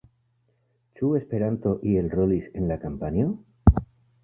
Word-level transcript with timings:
Ĉu 0.99 1.09
Esperanto 1.19 1.75
iel 1.91 2.11
rolis 2.15 2.51
en 2.61 2.69
la 2.73 2.81
kampanjo? 2.89 3.31